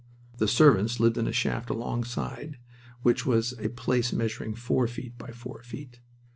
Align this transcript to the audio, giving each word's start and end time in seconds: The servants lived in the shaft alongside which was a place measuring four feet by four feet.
The 0.39 0.47
servants 0.47 0.99
lived 0.99 1.19
in 1.19 1.25
the 1.25 1.31
shaft 1.31 1.69
alongside 1.69 2.57
which 3.03 3.23
was 3.23 3.53
a 3.59 3.69
place 3.69 4.11
measuring 4.11 4.55
four 4.55 4.87
feet 4.87 5.15
by 5.19 5.29
four 5.29 5.61
feet. 5.61 5.99